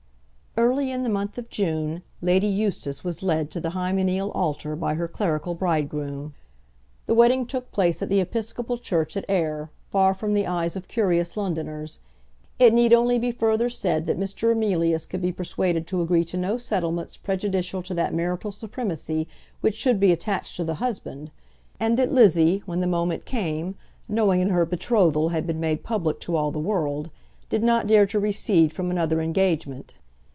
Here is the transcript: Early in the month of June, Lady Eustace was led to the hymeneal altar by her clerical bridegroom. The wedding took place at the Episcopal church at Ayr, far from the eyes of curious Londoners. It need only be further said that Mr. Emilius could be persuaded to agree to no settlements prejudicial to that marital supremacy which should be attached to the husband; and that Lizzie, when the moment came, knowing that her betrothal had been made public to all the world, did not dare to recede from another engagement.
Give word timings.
Early 0.57 0.91
in 0.91 1.03
the 1.03 1.09
month 1.09 1.37
of 1.37 1.49
June, 1.49 2.03
Lady 2.21 2.45
Eustace 2.45 3.03
was 3.05 3.23
led 3.23 3.49
to 3.51 3.61
the 3.61 3.69
hymeneal 3.69 4.29
altar 4.31 4.75
by 4.75 4.95
her 4.95 5.07
clerical 5.07 5.55
bridegroom. 5.55 6.33
The 7.05 7.13
wedding 7.13 7.45
took 7.45 7.71
place 7.71 8.01
at 8.01 8.09
the 8.09 8.19
Episcopal 8.19 8.77
church 8.77 9.15
at 9.15 9.23
Ayr, 9.29 9.71
far 9.89 10.13
from 10.13 10.33
the 10.33 10.45
eyes 10.45 10.75
of 10.75 10.89
curious 10.89 11.37
Londoners. 11.37 12.01
It 12.59 12.73
need 12.73 12.91
only 12.91 13.17
be 13.17 13.31
further 13.31 13.69
said 13.69 14.05
that 14.07 14.19
Mr. 14.19 14.51
Emilius 14.51 15.05
could 15.05 15.21
be 15.21 15.31
persuaded 15.31 15.87
to 15.87 16.01
agree 16.01 16.25
to 16.25 16.35
no 16.37 16.57
settlements 16.57 17.15
prejudicial 17.15 17.81
to 17.83 17.93
that 17.93 18.13
marital 18.13 18.51
supremacy 18.51 19.29
which 19.61 19.75
should 19.77 20.01
be 20.01 20.11
attached 20.11 20.57
to 20.57 20.65
the 20.65 20.75
husband; 20.75 21.31
and 21.79 21.97
that 21.97 22.11
Lizzie, 22.11 22.61
when 22.65 22.81
the 22.81 22.87
moment 22.87 23.23
came, 23.23 23.75
knowing 24.09 24.41
that 24.41 24.53
her 24.53 24.65
betrothal 24.65 25.29
had 25.29 25.47
been 25.47 25.61
made 25.61 25.81
public 25.83 26.19
to 26.19 26.35
all 26.35 26.51
the 26.51 26.59
world, 26.59 27.09
did 27.49 27.63
not 27.63 27.87
dare 27.87 28.05
to 28.05 28.19
recede 28.19 28.73
from 28.73 28.91
another 28.91 29.21
engagement. 29.21 29.93